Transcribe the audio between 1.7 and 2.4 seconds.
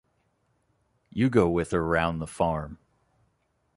round the